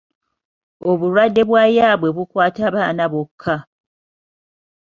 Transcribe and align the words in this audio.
Obulwadde 0.89 1.41
bwa 1.49 1.63
yaabwe 1.77 2.09
bukwata 2.15 2.65
baana 2.75 3.05
bokka. 3.13 3.55